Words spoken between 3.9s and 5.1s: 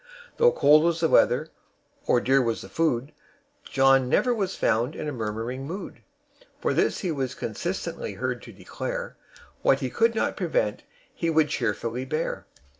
never was found in